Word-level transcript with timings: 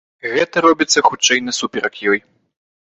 Гэта 0.35 0.63
робіцца, 0.67 1.05
хутчэй, 1.11 1.45
насуперак 1.51 2.05
ёй. 2.15 2.19